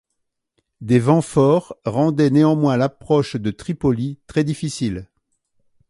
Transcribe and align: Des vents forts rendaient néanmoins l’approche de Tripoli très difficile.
Des 0.81 0.97
vents 0.97 1.21
forts 1.21 1.75
rendaient 1.85 2.31
néanmoins 2.31 2.75
l’approche 2.75 3.35
de 3.35 3.51
Tripoli 3.51 4.17
très 4.25 4.43
difficile. 4.43 5.07